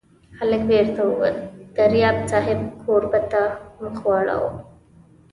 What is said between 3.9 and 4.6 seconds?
واړاوه.